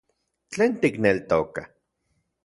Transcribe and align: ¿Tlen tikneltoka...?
¿Tlen 0.51 0.71
tikneltoka...? 0.81 1.63